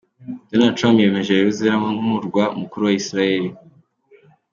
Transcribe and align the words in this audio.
Donald 0.49 0.73
Trump 0.77 0.97
yemeje 1.03 1.31
Yerusaremu 1.33 1.87
nk'umurwa 1.93 2.43
mukuru 2.61 2.81
wa 2.87 2.93
Isirayeri. 2.99 3.49